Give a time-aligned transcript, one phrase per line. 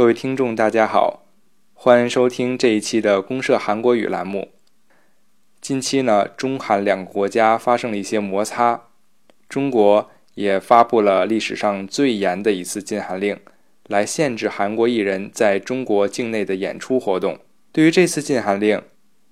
[0.00, 1.26] 各位听众，大家好，
[1.74, 4.48] 欢迎收听这一期的公社韩国语栏目。
[5.60, 8.84] 近期呢，中韩两个国家发生了一些摩擦，
[9.46, 13.38] 中国也发布了历史上最严的一次禁韩令，
[13.88, 17.38] 来限制韩国艺人在中国境内的演出活动。
[17.70, 18.82] 对于这次禁韩令，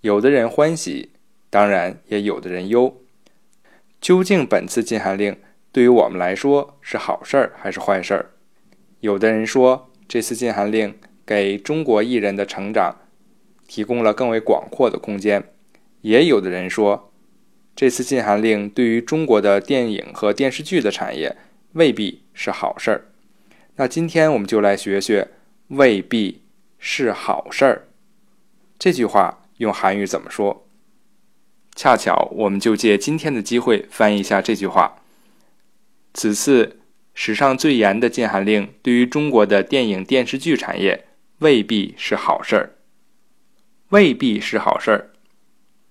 [0.02, 1.12] 有的人欢喜，
[1.48, 2.94] 当然也有的人忧。
[4.02, 5.34] 究竟本次禁韩令
[5.72, 8.26] 对于我们来说是好事儿还是坏事儿？
[9.00, 9.87] 有的人说。
[10.08, 12.96] 这次禁韩令给中国艺人的成长
[13.66, 15.44] 提供了更为广阔的空间，
[16.00, 17.12] 也有的人说，
[17.76, 21.36] 这次禁韩令对于中国的电影和电视剧的产业
[21.72, 23.04] 未必是好事儿。
[23.76, 25.28] 那今天我们就来学学
[25.68, 26.40] “未必
[26.78, 27.88] 是好事儿”
[28.78, 30.66] 这句话用韩语怎么说。
[31.76, 35.02] 恰巧我们就借今天的机会翻译一下这句话。
[36.14, 36.77] 此次。
[37.17, 41.05] 史上最严的禁韩令，对于中国的电影电视剧产业
[41.39, 42.71] 未必是好事儿，
[43.89, 45.09] 未必是好事儿。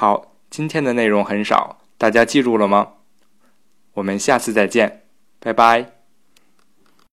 [0.00, 2.92] 好，今天的内容很少，大家记住了吗？
[3.94, 5.02] 我们下次再见，
[5.40, 5.97] 拜拜。